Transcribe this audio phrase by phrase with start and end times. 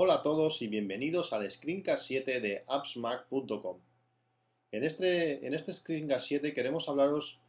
[0.00, 3.78] Hola a todos y bienvenidos al Screencast 7 de appsmac.com.
[4.70, 7.40] En este, en este Screencast 7 queremos hablaros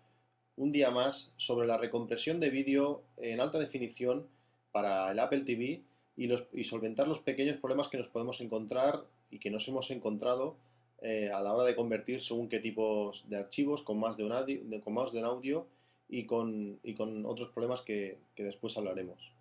[0.56, 4.26] un día más sobre la recompresión de vídeo en alta definición
[4.72, 5.84] para el Apple TV
[6.18, 10.56] y, solventar los pequeños problemas que nos podemos encontrar y que nos hemos encontrado
[11.04, 14.32] eh, a la hora de convertir según qué tipos de archivos con más de un
[14.32, 15.68] audio, con más de un audio
[16.08, 19.34] y, con, y con otros problemas que después hablaremos.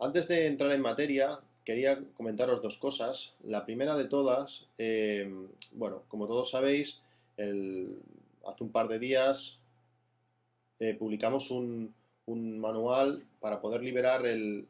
[0.00, 3.34] Antes de entrar en materia, quería comentaros dos cosas.
[3.42, 5.32] La primera de todas, eh,
[5.72, 7.00] bueno, como todos sabéis,
[7.36, 9.58] hace un par de días
[10.78, 11.94] eh, publicamos un,
[12.26, 14.66] manual para poder liberar el,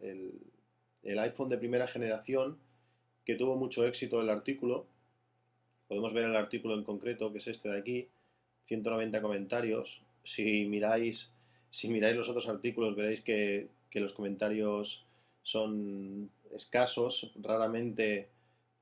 [1.05, 2.59] iPhone de primera generación,
[3.25, 4.87] que tuvo mucho éxito el artículo.
[5.89, 8.09] Podemos ver el artículo en concreto, que es este de aquí,
[8.65, 10.01] 190 comentarios.
[10.25, 11.35] Si miráis,
[11.69, 15.05] si miráis los otros artículos, veréis que, que los comentarios
[15.43, 18.29] son escasos, raramente,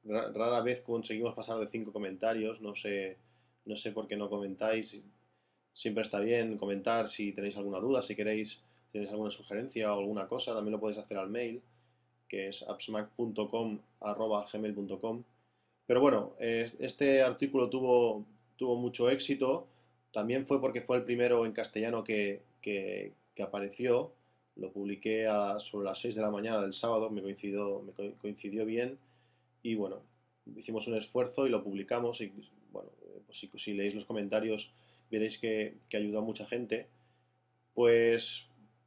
[0.04, 3.18] rara vez conseguimos pasar de cinco comentarios, no sé,
[3.65, 5.04] no sé por qué no comentáis,
[5.73, 8.62] siempre está bien comentar si tenéis alguna duda, si queréis,
[8.93, 11.62] tenéis alguna sugerencia o alguna cosa, también lo podéis hacer al mail,
[12.28, 15.24] que es appsmac.com.gmail.com
[15.87, 18.24] Pero bueno, este artículo tuvo,
[18.56, 19.68] tuvo mucho éxito,
[20.12, 23.12] también fue porque fue el primero en castellano que, que
[23.43, 24.12] apareció,
[24.59, 28.66] lo publiqué a, sobre las 6 de la mañana del sábado, me coincidió, me coincidió
[28.66, 28.98] bien
[29.62, 30.02] y bueno,
[30.56, 32.32] hicimos un esfuerzo y lo publicamos y
[32.73, 32.90] bueno,
[33.26, 34.73] pues si, leéis los comentarios
[35.10, 36.88] veréis que, que ayudó a mucha gente.
[37.74, 38.46] Pues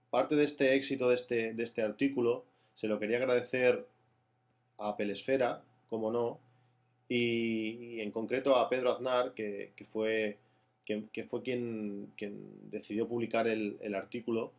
[0.09, 3.87] parte de este éxito de este, de este artículo se lo quería agradecer
[4.77, 6.39] a Pelesfera, como no,
[7.07, 10.37] y, en concreto a Pedro Aznar, que, que fue,
[10.85, 14.53] que, fue quien, quien decidió publicar el, el artículo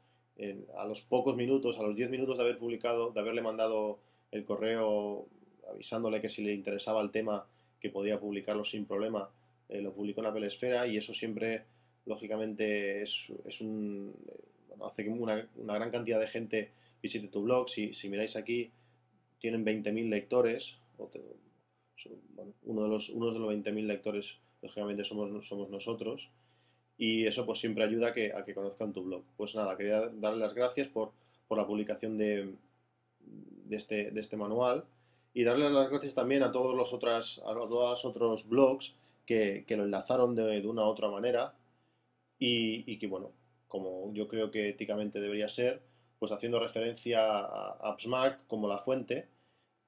[0.77, 3.99] a los pocos minutos, a los 10 minutos de haber publicado, de haberle mandado
[4.31, 5.27] el correo
[5.71, 7.47] avisándole que si le interesaba el tema,
[7.81, 9.31] que podría publicarlo sin problema,
[9.69, 11.65] eh, lo publicó en Apple Esfera y eso siempre,
[12.07, 14.15] lógicamente, es, es un,
[14.69, 16.71] bueno, hace que una, una, gran cantidad de gente
[17.03, 17.69] visite tu blog.
[17.69, 18.71] Si, si miráis aquí,
[19.39, 20.79] tienen 20.000 lectores.
[22.65, 26.31] uno, de los, uno de los 20.000 lectores, lógicamente, somos, somos nosotros
[27.03, 29.25] y eso pues siempre ayuda a que, conozcan tu blog.
[29.37, 31.11] Pues nada, quería darle las gracias por,
[31.51, 32.17] la publicación
[33.69, 34.85] este, de este manual
[35.35, 38.95] y darle las gracias también a todos los otras, a todos los otros blogs
[39.27, 41.55] que, lo enlazaron de, una u otra manera
[42.39, 43.33] y, que bueno,
[43.67, 45.83] como yo creo que éticamente debería ser,
[46.21, 49.27] pues haciendo referencia a AppsMac como la fuente.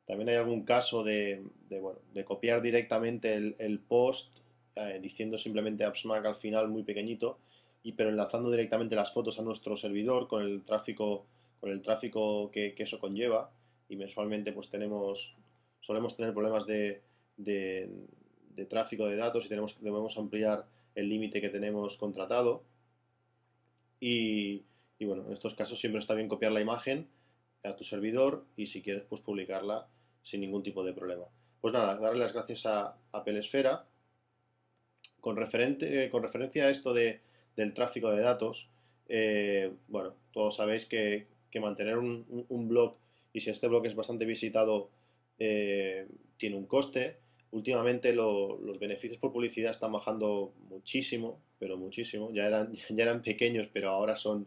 [0.04, 1.44] También hay algún caso de,
[1.80, 4.43] bueno, de copiar directamente el post
[4.76, 7.38] eh, diciendo simplemente AppsMac al final muy pequeñito,
[7.84, 11.26] y, pero enlazando directamente las fotos a nuestro servidor con el tráfico,
[11.60, 13.52] con el tráfico que, eso conlleva
[13.88, 15.36] y mensualmente pues tenemos,
[15.80, 17.02] solemos tener problemas de,
[17.36, 17.88] de,
[18.68, 22.64] tráfico de datos y tenemos, debemos ampliar el límite que tenemos contratado
[24.00, 24.64] y,
[24.98, 27.08] y, bueno, en estos casos siempre está bien copiar la imagen
[27.62, 29.86] a tu servidor y si quieres pues publicarla
[30.22, 31.26] sin ningún tipo de problema.
[31.60, 33.86] Pues nada, darle las gracias a, a Pelesfera
[35.24, 37.22] con, referente, eh, con referencia a esto de,
[37.56, 38.68] del tráfico de datos,
[39.08, 42.96] eh, bueno, todos sabéis que, mantener un, blog,
[43.32, 44.90] y si este blog es bastante visitado,
[45.38, 47.16] eh, tiene un coste.
[47.52, 52.30] Últimamente los beneficios por publicidad están bajando muchísimo, pero muchísimo.
[52.34, 54.46] Ya eran, ya eran pequeños, pero ahora son,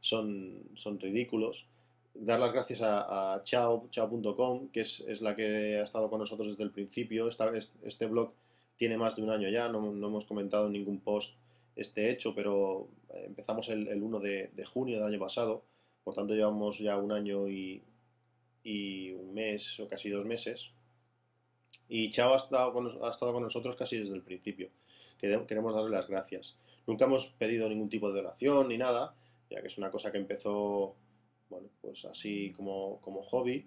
[0.00, 1.66] son, son ridículos.
[2.14, 6.46] Dar las gracias a, a chao.com, que es, es, la que ha estado con nosotros
[6.50, 7.26] desde el principio.
[7.26, 7.50] Esta,
[7.82, 8.32] este blog
[8.76, 11.36] tiene más de un año ya, no, hemos comentado en ningún post
[11.76, 15.64] este hecho, pero eh, empezamos el, 1 de, junio del año pasado,
[16.02, 17.82] por tanto llevamos ya un año y,
[18.66, 20.70] un mes o casi dos meses.
[21.88, 24.70] Y Chao ha estado, con, ha estado con nosotros casi desde el principio.
[25.18, 26.56] Queremos darle las gracias.
[26.86, 29.14] Nunca hemos pedido ningún tipo de donación ni nada,
[29.50, 30.94] ya que es una cosa que empezó,
[31.50, 33.66] bueno, pues así como, como hobby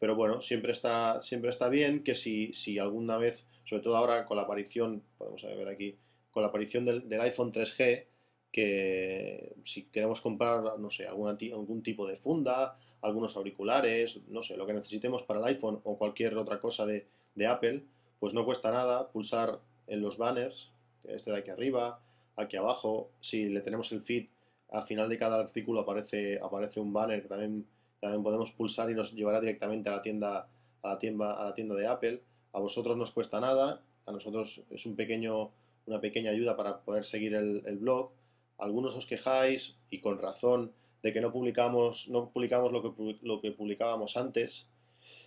[0.00, 4.24] pero bueno, siempre está, siempre está bien que si, si alguna vez, sobre todo ahora
[4.24, 5.96] con la aparición, podemos ver aquí,
[6.32, 8.06] con la aparición del, iPhone 3G,
[8.50, 14.56] que si queremos comprar, no sé, alguna, algún tipo de funda, algunos auriculares, no sé,
[14.56, 17.84] lo que necesitemos para el iPhone o cualquier otra cosa de, de Apple,
[18.18, 20.72] pues no cuesta nada pulsar en los banners,
[21.04, 22.00] este de aquí arriba,
[22.36, 24.28] aquí abajo, si le tenemos el feed,
[24.70, 27.66] al final de cada artículo aparece, aparece un banner que también
[28.00, 30.48] también podemos pulsar y nos llevará directamente a la tienda,
[30.82, 32.22] a la tienda, a la tienda de Apple.
[32.52, 35.52] A vosotros nos cuesta nada, a nosotros es un pequeño,
[35.86, 38.10] una pequeña ayuda para poder seguir el, blog.
[38.58, 43.40] Algunos os quejáis, y con razón, de que no publicamos, no publicamos lo, que, lo
[43.40, 44.66] que publicábamos antes.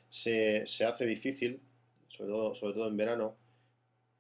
[0.10, 1.62] se, hace difícil,
[2.10, 3.36] sobre todo, sobre todo en verano.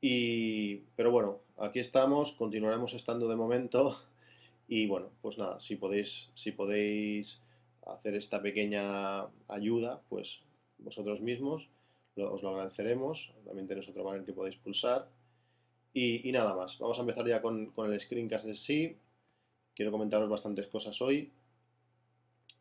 [0.02, 3.98] Y, pero bueno, aquí estamos, continuaremos estando de momento.
[4.66, 7.43] Y bueno, pues nada, si podéis, si podéis
[7.86, 10.42] hacer esta pequeña ayuda, pues
[10.78, 11.70] vosotros mismos
[12.18, 13.34] os lo agradeceremos.
[13.46, 15.10] También tenéis otro banner que podéis pulsar.
[15.94, 18.98] Y, nada más, vamos a empezar ya con, con el screencast en sí.
[19.76, 21.32] Quiero comentaros bastantes cosas hoy.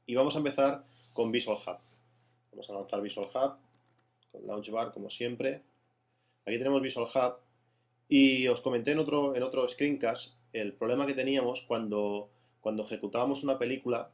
[0.06, 1.78] Y vamos a empezar con Visual Hub.
[2.50, 3.56] Vamos a lanzar Visual Hub
[4.30, 5.62] con Launchbar como siempre.
[6.44, 7.36] Aquí tenemos Visual Hub
[8.08, 12.30] y os comenté en otro, en otro screencast el problema que teníamos cuando,
[12.60, 14.10] cuando ejecutábamos una película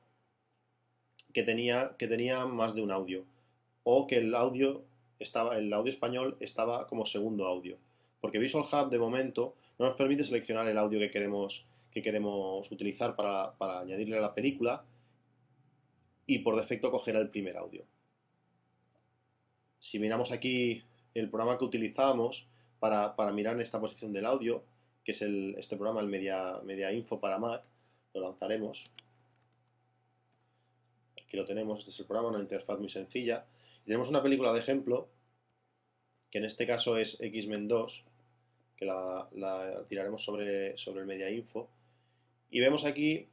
[1.32, 3.24] que tenía, que tenía más de un audio
[3.84, 4.82] o que el audio,
[5.18, 7.78] estaba, el audio español estaba como segundo audio.
[8.20, 12.70] Porque Visual Hub de momento no nos permite seleccionar el audio que queremos, que queremos
[12.70, 14.84] utilizar para, para añadirle a la película
[16.26, 17.84] y por defecto cogerá el primer audio.
[19.78, 20.82] Si miramos aquí
[21.14, 22.46] el programa que utilizábamos
[22.78, 24.62] para, mirar en esta posición del audio,
[25.04, 27.64] que es este programa, el Media, Media Info para Mac,
[28.14, 28.90] lo lanzaremos.
[31.28, 33.44] Aquí lo tenemos, este es el programa, una interfaz muy sencilla.
[33.82, 35.08] Y tenemos una película de ejemplo,
[36.30, 38.04] que en este caso es X-Men 2,
[38.76, 39.28] que la,
[39.88, 41.68] tiraremos sobre, sobre el Media Info.
[42.50, 43.28] Y vemos aquí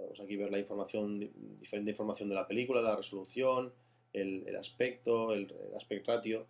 [0.00, 1.30] Podemos aquí ver la información,
[1.60, 3.70] diferente información de la película, la resolución,
[4.14, 6.46] el, aspecto, el, aspect ratio.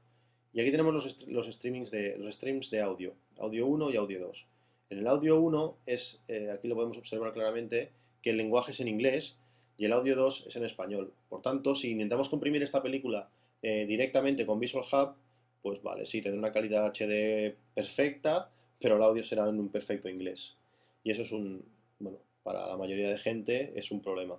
[0.52, 4.20] Y aquí tenemos los, los, streamings de, los streams de audio, audio 1 y audio
[4.20, 4.46] 2.
[4.90, 7.90] En el audio 1 es, eh, aquí lo podemos observar claramente,
[8.22, 9.39] que el lenguaje es en inglés
[9.80, 11.10] y el audio 2 es en español.
[11.30, 13.30] Por tanto, si intentamos comprimir esta película
[13.62, 15.14] eh, directamente con Visual Hub,
[15.62, 20.10] pues vale, sí, tendrá una calidad HD perfecta, pero el audio será en un perfecto
[20.10, 20.54] inglés.
[21.02, 21.64] Y eso es un,
[21.98, 24.38] bueno, para la mayoría de gente es un problema.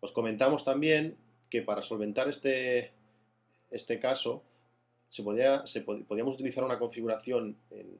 [0.00, 1.16] Os comentamos también
[1.48, 2.92] que para solventar este,
[3.70, 4.42] este caso
[5.08, 7.56] se, podía, se podíamos utilizar una configuración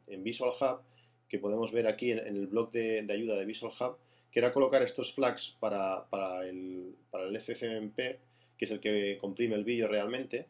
[0.06, 0.82] en, Visual Hub
[1.26, 3.96] que podemos ver aquí en, el blog de, ayuda de Visual Hub
[4.34, 6.04] que era colocar estos flags para,
[6.42, 8.18] el, para el FFmpeg
[8.58, 10.48] que es el que comprime el vídeo realmente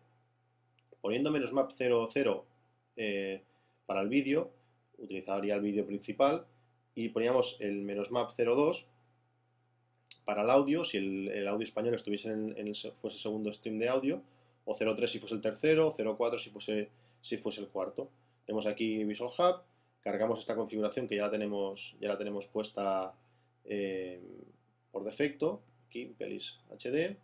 [1.03, 2.47] poniendo menos map 00
[2.97, 3.43] eh,
[3.85, 4.51] para el vídeo
[4.97, 6.47] utilizaría el vídeo principal
[6.95, 8.89] y poníamos el menos map 02
[10.25, 13.91] para el audio, si el, audio español estuviese en, el, fuese el segundo stream de
[13.91, 14.23] audio,
[14.65, 16.89] o 03 si fuese el tercero, o 04 si fuese,
[17.21, 18.09] si fuese el cuarto.
[18.47, 19.61] Tenemos aquí Visual Hub,
[20.01, 23.13] cargamos esta configuración que ya la tenemos, ya la tenemos puesta
[23.65, 24.21] eh,
[24.91, 27.17] por defecto, aquí Pelis HD,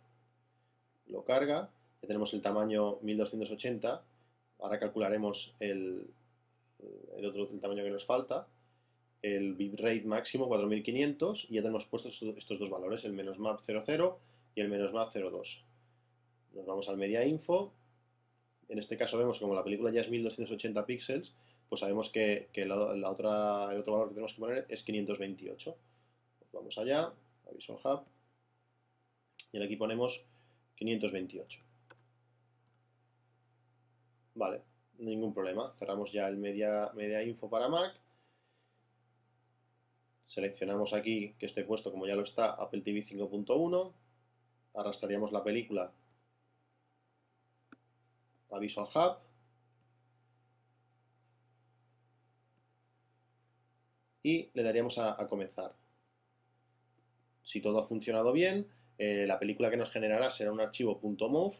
[1.07, 1.69] lo carga,
[2.01, 4.03] ya tenemos el tamaño 1280,
[4.59, 6.07] ahora calcularemos el,
[7.23, 8.47] otro, tamaño que nos falta,
[9.21, 14.19] el bitrate máximo 4500 y ya tenemos puestos estos dos valores, el menos map 00
[14.55, 15.63] y el menos map 02.
[16.53, 17.71] Nos vamos al media info.
[18.67, 21.33] En este caso vemos que como la película ya es 1280 píxeles,
[21.69, 25.75] pues sabemos que, el otro valor que tenemos que poner es 528.
[26.53, 27.13] Vamos allá,
[27.47, 28.05] a Visual Hub,
[29.51, 30.25] y aquí ponemos
[30.75, 31.59] 528.
[34.35, 34.61] Vale,
[34.97, 35.73] ningún problema.
[35.77, 38.01] Cerramos ya el media, media info para Mac
[40.31, 43.93] Seleccionamos aquí que esté puesto como ya lo está Apple TV 5.1.
[44.75, 45.91] Arrastraríamos la película
[48.49, 49.17] a Visual Hub.
[54.23, 55.75] Y le daríamos a, comenzar.
[57.51, 58.65] Si todo ha funcionado bien,
[58.97, 61.53] eh, la película que nos generará será un archivo .mov,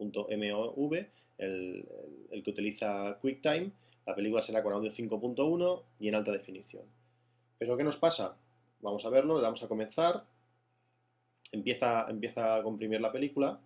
[0.00, 0.94] .mov
[1.38, 1.88] el,
[2.32, 3.70] el que utiliza QuickTime.
[4.04, 6.82] La película será con audio 5.1 y en alta definición.
[7.56, 8.36] Pero ¿qué nos pasa?
[8.80, 10.24] Vamos a verlo, le damos a comenzar,
[11.52, 13.60] empieza, empieza a comprimir la película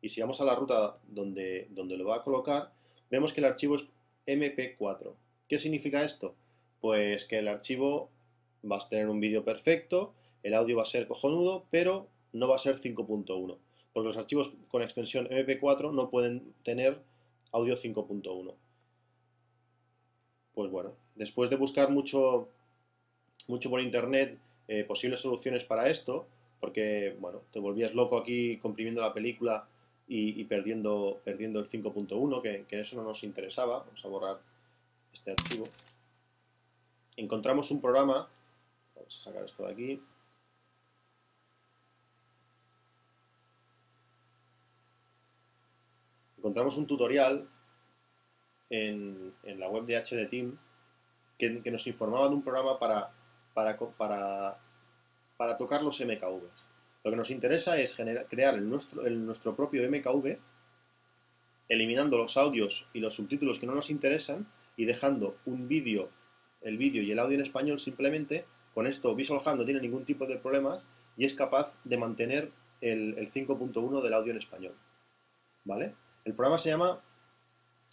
[0.00, 2.72] y si vamos a la ruta donde, donde lo va a colocar,
[3.10, 3.90] vemos que el archivo es
[4.26, 5.12] MP4.
[5.46, 6.34] ¿Qué significa esto?
[6.80, 8.08] Pues que el archivo
[8.64, 12.56] va a tener un vídeo perfecto, el audio va a ser cojonudo, pero no va
[12.56, 13.56] a ser 5.1,
[13.92, 17.00] porque los archivos con extensión MP4 no pueden tener
[17.52, 18.54] audio 5.1.
[20.54, 22.48] Pues bueno, después de buscar mucho
[23.48, 26.26] mucho por internet eh, posibles soluciones para esto,
[26.60, 29.66] porque, bueno, te volvías loco aquí comprimiendo la película
[30.10, 33.80] y, perdiendo, perdiendo el 5.1, que, que eso no nos interesaba.
[33.80, 34.38] Vamos a borrar
[35.12, 35.68] este archivo.
[37.16, 38.28] Encontramos un programa,
[38.94, 40.02] vamos a sacar esto de aquí,
[46.48, 47.46] encontramos un tutorial
[48.70, 50.58] en, la web de HD Team
[51.38, 53.12] que, nos informaba de un programa para
[53.54, 54.58] para,
[55.36, 56.64] para, tocar los MKVs.
[57.04, 60.38] Lo que nos interesa es crear el nuestro, el nuestro propio MKV
[61.68, 66.08] eliminando los audios y los subtítulos que no nos interesan y dejando un vídeo,
[66.62, 68.46] el vídeo y el audio en español simplemente.
[68.74, 70.82] Con esto Visual no tiene ningún tipo de problemas
[71.16, 74.74] y es capaz de mantener el, 5.1 del audio en español.
[75.64, 75.94] ¿Vale?
[76.24, 77.00] El programa se llama,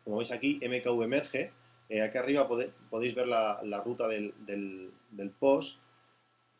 [0.03, 1.51] como veis aquí, MKV Emerge.
[1.89, 4.34] Eh, aquí arriba podéis ver la, ruta del,
[5.39, 5.79] post,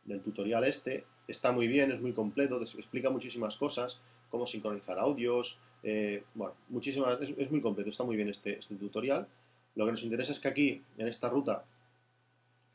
[0.03, 1.05] del tutorial este.
[1.27, 7.19] Está muy bien, es muy completo, explica muchísimas cosas, cómo sincronizar audios, eh, bueno, muchísimas,
[7.22, 9.27] es, muy completo, está muy bien este, este tutorial.
[9.75, 11.65] Lo que nos interesa es que aquí, en esta ruta,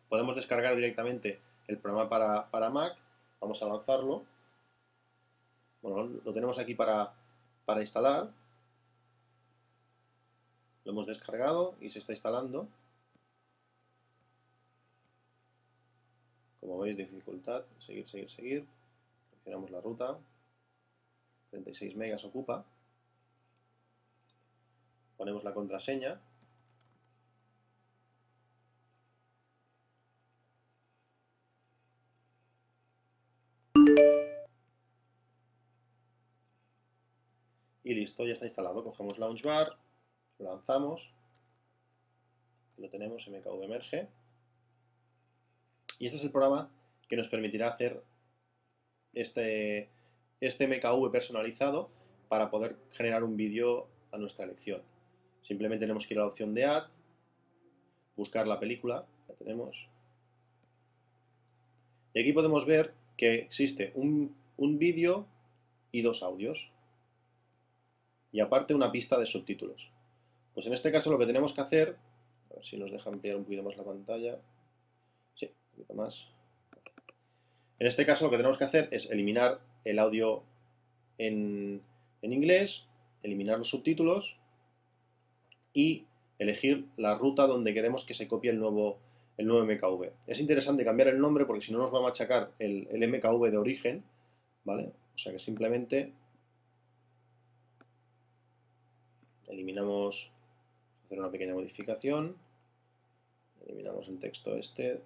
[0.09, 2.09] podemos descargar directamente el programa
[2.51, 2.97] para, Mac.
[3.41, 4.25] Vamos a lanzarlo.
[5.81, 7.15] Bueno, lo tenemos aquí para
[7.79, 8.31] instalar.
[10.91, 12.67] Lo hemos descargado y se está instalando.
[16.59, 18.67] Como veis, dificultad, seguir, seguir, seguir.
[19.29, 20.19] Seleccionamos la ruta.
[21.51, 22.67] 36 megas ocupa
[25.17, 26.19] ponemos la contraseña.
[37.85, 38.83] Y listo, ya está instalado.
[38.83, 39.77] Cogemos Launchbar,
[40.41, 41.13] lo lanzamos,
[42.79, 44.09] lo tenemos, MKV Emerge.
[45.99, 46.71] Y este es el programa
[47.09, 48.03] que nos permitirá hacer
[49.13, 49.89] este,
[50.41, 51.91] este MKV personalizado
[52.29, 54.83] para poder generar un vídeo a nuestra elección.
[55.43, 56.89] Simplemente tenemos que ir a la opción de Add,
[58.17, 59.89] buscar la película, la tenemos.
[62.15, 64.35] Y aquí podemos ver que existe un,
[64.79, 65.27] vídeo
[65.93, 66.71] y dos audios.
[68.33, 69.91] Y aparte una pista de subtítulos.
[70.55, 71.97] Pues en este caso lo que tenemos que hacer,
[72.51, 74.39] a ver si nos deja ampliar un poquito más la pantalla.
[75.35, 76.29] Sí, un poquito más.
[77.79, 80.43] En este caso lo que tenemos que hacer es eliminar el audio
[81.19, 81.83] en,
[82.23, 82.87] en inglés,
[83.23, 84.39] eliminar los subtítulos
[85.73, 86.07] y
[86.39, 88.99] elegir la ruta donde queremos que se copie el nuevo,
[89.37, 90.11] el nuevo MKV.
[90.27, 93.59] Es interesante cambiar el nombre porque si no nos va a machacar el, MKV de
[93.59, 94.05] origen,
[94.65, 94.93] ¿vale?
[95.15, 96.13] O sea que simplemente
[99.49, 100.33] eliminamos,
[101.11, 102.37] hacer una pequeña modificación,
[103.67, 105.03] eliminamos el texto este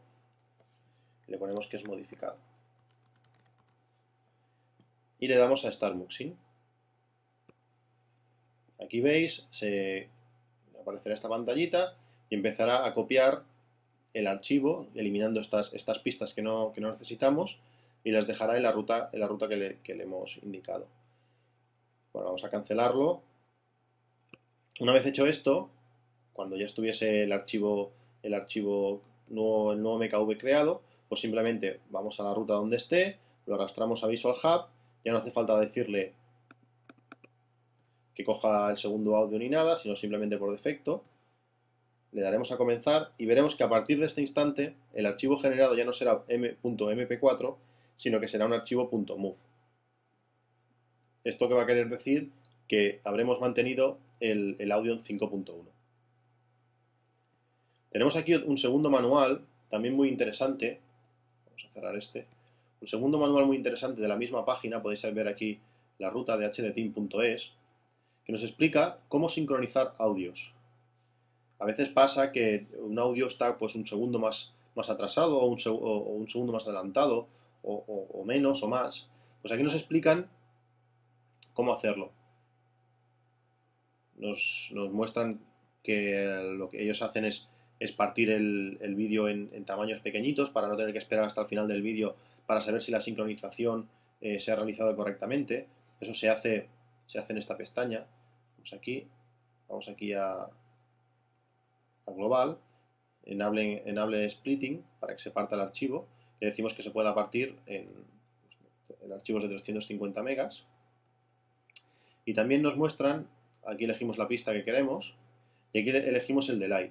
[1.29, 2.37] le ponemos que es modificado.
[5.19, 6.37] Y le damos a Start Muxing.
[8.79, 10.11] Aquí veis, se
[10.79, 11.97] aparecerá esta pantallita
[12.29, 13.43] y empezará a copiar
[14.13, 17.59] el archivo, eliminando estas, estas pistas que no, no necesitamos
[18.05, 20.87] y las dejará en la ruta, en la ruta que, le, hemos indicado.
[22.13, 23.23] Bueno, vamos a cancelarlo.
[24.81, 25.71] Una vez hecho esto,
[26.35, 32.21] cuando ya estuviese el archivo, el archivo nuevo, el nuevo MKV creado, pues simplemente vamos
[32.21, 34.67] a la ruta donde esté, lo arrastramos a Visual Hub,
[35.05, 36.13] ya no hace falta decirle
[38.15, 41.03] que coja el segundo audio ni nada, sino simplemente por defecto.
[42.13, 45.75] Le daremos a comenzar y veremos que a partir de este instante el archivo generado
[45.75, 47.57] ya no será m.mp4,
[47.97, 49.37] sino que será un archivo .move.
[51.25, 52.31] Esto que va a querer decir
[52.69, 55.74] que habremos mantenido el, el audio en 5.1.
[57.95, 60.81] Tenemos aquí un segundo manual, también muy interesante.
[61.47, 62.27] Vamos a cerrar este.
[62.81, 65.61] Un segundo manual muy interesante de la misma página, podéis ver aquí
[66.01, 67.53] la ruta de hdteam.es
[68.25, 70.55] que nos explica cómo sincronizar audios.
[71.61, 75.61] A veces pasa que un audio está pues, un segundo más, más atrasado o un,
[76.29, 77.29] segundo más adelantado
[77.63, 79.09] o, menos o más.
[79.41, 80.29] Pues aquí nos explican
[81.53, 82.11] cómo hacerlo.
[84.17, 85.39] Nos, muestran
[85.85, 87.49] que lo que ellos hacen es,
[87.81, 91.69] es partir el, vídeo en, tamaños pequeñitos para no tener que esperar hasta el final
[91.69, 92.17] del vídeo
[92.47, 93.89] para saber si la sincronización
[94.21, 95.67] eh, se ha realizado correctamente.
[96.01, 96.69] Eso se hace
[97.07, 98.07] se hace en esta pestaña.
[98.57, 99.07] Vamos aquí,
[99.69, 100.49] vamos aquí a,
[102.07, 102.59] global,
[103.25, 106.07] enable, splitting para que se parta el archivo.
[106.41, 107.89] Le decimos que se pueda partir en,
[109.03, 110.65] en archivos de 350 megas.
[112.25, 113.29] Y también nos muestran,
[113.67, 115.15] aquí elegimos la pista que queremos,
[115.73, 116.91] y aquí elegimos el delay.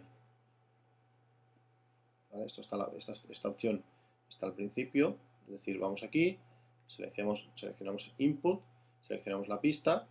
[2.46, 3.84] Esto está esta, esta, opción
[4.28, 6.38] está al principio, es decir, vamos aquí,
[6.88, 8.62] seleccionamos, seleccionamos input,
[9.08, 10.08] seleccionamos la pista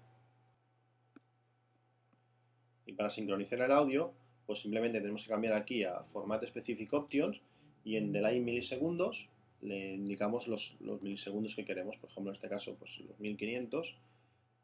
[2.87, 4.12] y para sincronizar el audio
[4.47, 7.41] pues simplemente tenemos que cambiar aquí a Format Specific Options
[7.85, 9.29] y en Delay milisegundos
[9.61, 13.97] le indicamos los, milisegundos que queremos, por ejemplo en este caso pues los 1500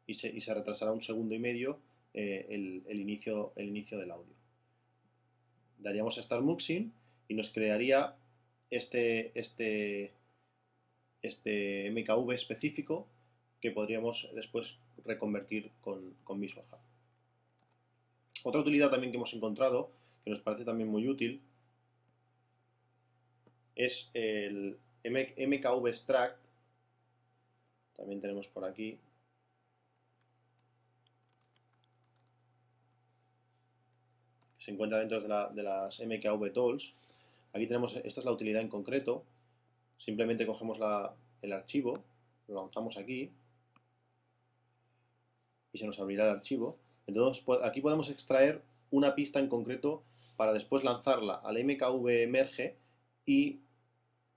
[0.07, 1.79] y se, y se retrasará un segundo y medio
[2.13, 4.33] eh, el, inicio, el inicio del audio.
[5.77, 6.91] Daríamos a Start Muxing
[7.29, 8.15] y nos crearía
[8.69, 10.11] este, este,
[11.21, 13.07] este MKV específico
[13.61, 16.65] que podríamos después reconvertir con, con Visual
[18.43, 19.89] Otra utilidad también que hemos encontrado,
[20.25, 21.41] que nos parece también muy útil,
[23.79, 26.37] es el MKV Extract.
[27.95, 28.97] También tenemos por aquí.
[34.57, 36.93] Se encuentra dentro de, las MKV Tools.
[37.53, 39.23] Aquí tenemos, esta es la utilidad en concreto.
[39.97, 40.79] Simplemente cogemos
[41.41, 42.03] el archivo,
[42.47, 43.31] lo lanzamos aquí
[45.73, 46.77] y se nos abrirá el archivo.
[47.07, 50.03] Entonces aquí podemos extraer una pista en concreto
[50.37, 52.75] para después lanzarla al MKV Merge
[53.25, 53.59] y,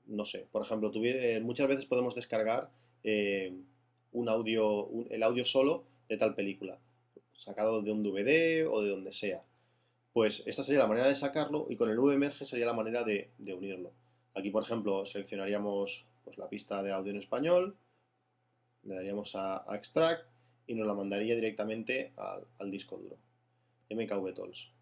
[0.07, 2.71] no sé, por ejemplo, eh, muchas veces podemos descargar
[3.05, 3.53] eh,
[4.13, 6.79] un audio, el audio solo de tal película,
[7.35, 9.43] sacado de un DVD o de donde sea.
[10.13, 13.31] Pues esta sería la manera de sacarlo y con el VMerge sería la manera de,
[13.39, 13.93] unirlo.
[14.35, 17.77] Aquí, por ejemplo, seleccionaríamos pues, la pista de audio en español,
[18.83, 20.27] le daríamos a Extract
[20.67, 22.13] y nos la mandaría directamente
[22.59, 23.17] al, disco duro.
[23.91, 24.73] MKV Tools.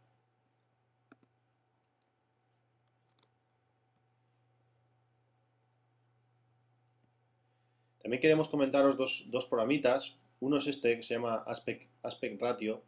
[8.02, 10.16] También queremos comentaros dos, programitas.
[10.40, 12.82] Uno es este que se llama Aspect, Aspect Ratio.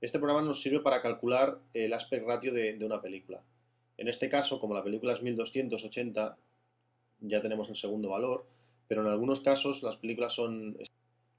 [0.00, 3.42] Este programa nos sirve para calcular el aspect ratio de, una película.
[3.96, 6.38] En este caso, como la película es 1280,
[7.20, 8.46] ya tenemos el segundo valor,
[8.86, 10.78] pero en algunos casos las películas son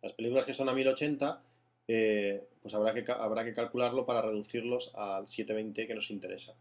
[0.01, 1.42] las películas que son a 1080,
[1.88, 6.54] eh, pues habrá que, calcularlo para reducirlos al 720 que nos interesa.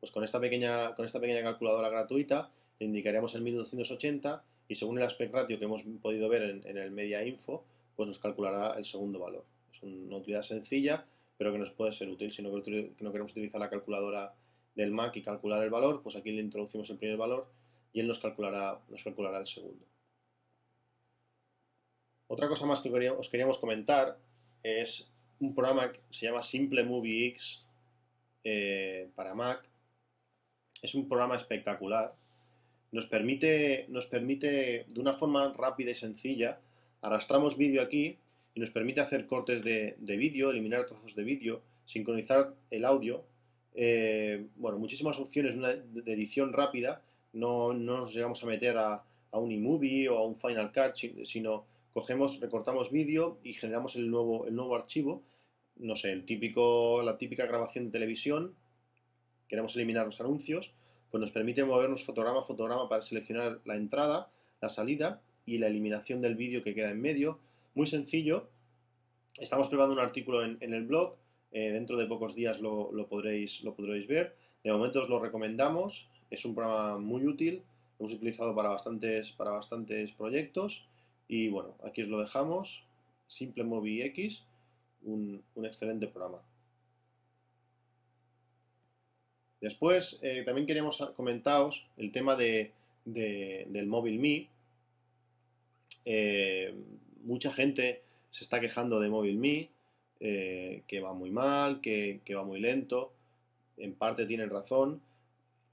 [0.00, 2.50] Pues con esta pequeña, calculadora gratuita
[2.80, 6.90] le indicaríamos el 1280 y según el aspect ratio que hemos podido ver en, el
[6.90, 9.44] media info, pues nos calculará el segundo valor.
[9.72, 11.06] Es una utilidad sencilla,
[11.38, 12.30] pero que nos puede ser útil.
[12.32, 12.62] Si no, no
[13.12, 14.34] queremos utilizar la calculadora
[14.74, 17.48] del Mac y calcular el valor, pues aquí le introducimos el primer valor
[17.92, 19.84] y él nos calculará, nos calculará el segundo.
[22.28, 24.18] Otra cosa más que os queríamos comentar
[24.62, 27.64] es un programa que se llama Simple Movie X
[28.44, 29.68] eh, para Mac.
[30.82, 32.14] Es un programa espectacular.
[32.92, 36.60] Nos permite, nos permite, de una forma rápida y sencilla,
[37.00, 38.18] arrastramos vídeo aquí
[38.56, 43.22] y nos permite hacer cortes de, vídeo, eliminar trozos de vídeo, sincronizar el audio.
[43.74, 47.02] Eh, bueno, muchísimas opciones de edición rápida.
[47.34, 51.66] No, nos llegamos a meter a, a un eMovie o a un Final Cut, sino
[51.92, 55.22] cogemos, recortamos vídeo y generamos el nuevo, el nuevo archivo,
[55.76, 58.54] no sé, el típico, la típica grabación de televisión,
[59.48, 60.72] queremos eliminar los anuncios,
[61.10, 64.30] pues nos permite movernos fotograma a fotograma para seleccionar la entrada,
[64.62, 67.38] la salida y la eliminación del vídeo que queda en medio.
[67.76, 68.48] Muy sencillo.
[69.38, 71.14] Estamos preparando un artículo en, el blog.
[71.52, 74.34] Eh, dentro de pocos días lo, podréis, lo podréis ver.
[74.64, 76.08] De momento os lo recomendamos.
[76.30, 77.62] Es un programa muy útil.
[77.98, 80.88] Lo hemos utilizado para bastantes, para bastantes proyectos.
[81.28, 82.82] Y bueno, aquí os lo dejamos.
[83.26, 84.42] Simple Movie X,
[85.02, 86.40] un, excelente programa.
[89.60, 92.72] Después, eh, también queríamos comentaros el tema de,
[93.04, 94.48] del móvil Mi.
[96.06, 96.74] Eh,
[97.26, 99.70] mucha gente se está quejando de móvil Mi,
[100.20, 103.12] eh, que va muy mal, que, va muy lento.
[103.76, 105.02] En parte tienen razón.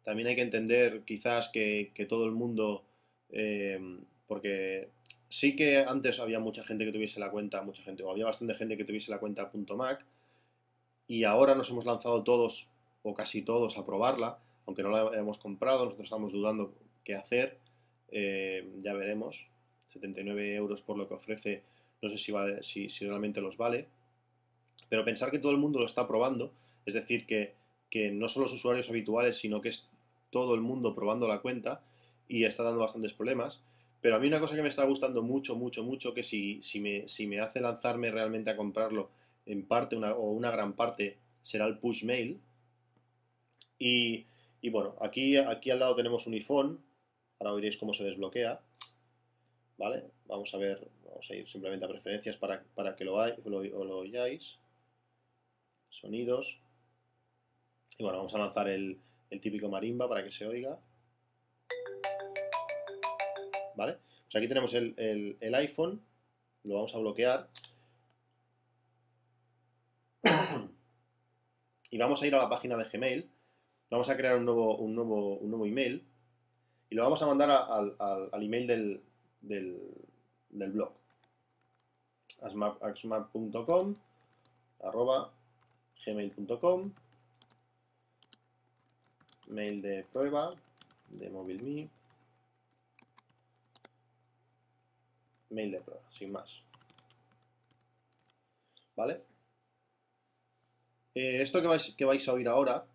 [0.03, 2.83] También hay que entender quizás que, todo el mundo,
[4.27, 4.89] porque
[5.33, 8.53] Sí que antes había mucha gente que tuviese la cuenta, mucha gente, o había bastante
[8.53, 10.05] gente que tuviese la cuenta .mac,
[11.07, 12.69] y ahora nos hemos lanzado todos,
[13.01, 14.37] o casi todos, a probarla,
[14.67, 17.57] aunque no la hayamos comprado, nosotros estamos dudando qué hacer,
[18.11, 19.47] eh, ya veremos,
[19.93, 21.63] 79 euros por lo que ofrece,
[22.01, 23.87] no sé si, realmente los vale,
[24.89, 26.51] pero pensar que todo el mundo lo está probando,
[26.85, 27.55] es decir, que,
[28.11, 29.89] no son los usuarios habituales, sino que es
[30.31, 31.83] todo el mundo probando la cuenta
[32.27, 33.61] y está dando bastantes problemas,
[34.01, 36.79] pero a mí una cosa que me está gustando mucho, mucho, mucho, que si, si,
[36.81, 39.11] me, hace lanzarme realmente a comprarlo,
[39.45, 42.41] en parte una, o una gran parte, será el push mail.
[43.77, 44.25] Y,
[44.71, 46.79] bueno, aquí, aquí al lado tenemos un iPhone.
[47.39, 48.59] Ahora veréis cómo se desbloquea.
[49.77, 50.11] ¿Vale?
[50.25, 54.57] Vamos a ver, vamos a ir simplemente a preferencias para, que lo, lo, lo oyáis.
[55.89, 56.61] Sonidos.
[57.97, 60.79] Y bueno, vamos a lanzar el, el típico marimba para que se oiga.
[63.75, 63.97] ¿vale?
[64.25, 66.01] Pues aquí tenemos el, iPhone,
[66.63, 67.49] lo vamos a bloquear.
[71.91, 73.29] y vamos a ir a la página de Gmail,
[73.89, 76.03] vamos a crear un nuevo, un nuevo, un nuevo email
[76.89, 79.01] y lo vamos a mandar al, email del,
[79.43, 79.79] del,
[80.49, 80.93] blog
[82.81, 83.93] axmap.com
[84.83, 85.31] arroba
[86.05, 86.83] gmail.com
[89.47, 90.49] mail de prueba
[91.09, 91.89] de MobileMe
[95.49, 96.61] mail de prueba, sin más.
[98.95, 99.21] ¿Vale?
[101.15, 102.85] Eh, esto que vais, que vais a oír ahora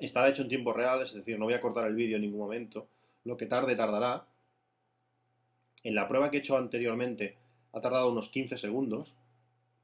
[0.00, 2.40] estará hecho en tiempo real, es decir, no voy a cortar el vídeo en ningún
[2.40, 2.88] momento.
[3.24, 4.26] Lo que tarde, tardará.
[5.84, 7.36] En la prueba que he hecho anteriormente
[7.72, 9.14] ha tardado unos 15 segundos.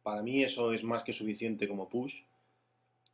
[0.03, 2.23] Para mí eso es más que suficiente como push.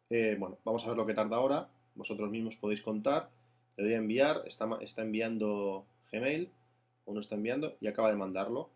[0.08, 1.68] Eh, bueno, vamos a ver lo que tarda ahora.
[1.96, 3.28] Vosotros mismos podéis contar.
[3.76, 4.42] Le doy a enviar.
[4.46, 6.48] Está, está enviando Gmail.
[7.06, 8.70] Uno está enviando y acaba de mandarlo.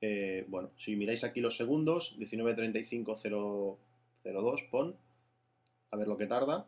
[0.00, 4.96] Eh, bueno, si miráis aquí los segundos, 19.35.002, pon.
[5.90, 6.66] A ver lo que tarda.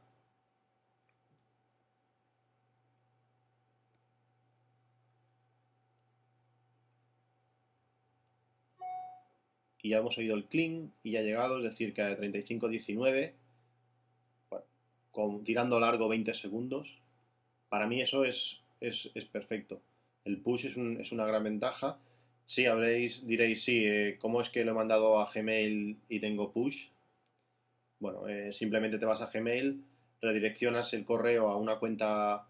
[9.84, 13.32] Y ya hemos oído el clean y ya ha llegado, es decir, que a 35-19,
[15.10, 17.02] con, tirando largo 20 segundos,
[17.68, 19.82] para mí eso es, es, perfecto.
[20.24, 21.98] El push es, una gran ventaja.
[22.46, 26.50] Sí, habréis, diréis, sí, eh, ¿cómo es que lo he mandado a Gmail y tengo
[26.50, 26.88] push?
[28.00, 29.84] Bueno, eh, simplemente te vas a Gmail,
[30.22, 32.48] redireccionas el correo a una cuenta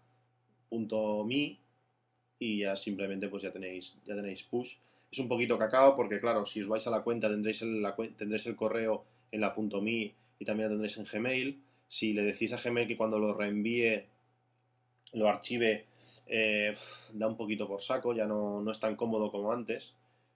[0.71, 1.59] .me
[2.39, 4.75] y ya simplemente pues ya tenéis, ya tenéis push
[5.15, 7.95] es un poquito cacao porque, claro, si os vais a la cuenta tendréis el, la,
[7.95, 11.63] tendréis el correo en la .me y también lo tendréis en Gmail.
[11.87, 14.05] Si le decís a Gmail que cuando lo reenvíe
[15.13, 15.85] lo archive,
[16.27, 16.75] eh,
[17.13, 19.93] da un poquito por saco, ya no, no, es tan cómodo como antes.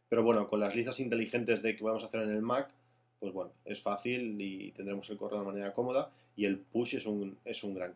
[0.08, 2.74] Pero bueno, con las listas inteligentes de que vamos a hacer en el Mac,
[3.20, 7.06] pues bueno, es fácil y tendremos el correo de manera cómoda y el push es
[7.06, 7.94] un, es un gran.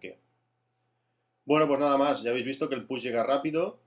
[1.45, 3.79] Bueno, pues nada más, ya habéis visto que el push llega rápido,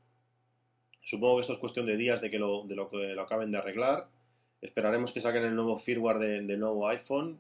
[1.07, 3.53] Supongo que esto es cuestión de días de que lo, de lo que lo acaben
[3.53, 4.09] de arreglar.
[4.61, 7.39] Esperaremos que saquen el nuevo firmware del de nuevo iPhone,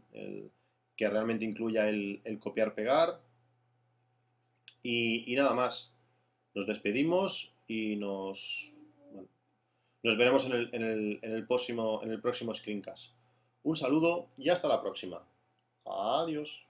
[0.96, 3.20] que realmente incluya el, copiar-pegar.
[4.84, 5.92] Y, nada más.
[6.54, 8.72] Nos despedimos y nos,
[10.04, 13.10] nos veremos en el, en, el, en el, próximo, en el próximo screencast.
[13.64, 15.26] Un saludo y hasta la próxima.
[15.84, 16.65] Adiós.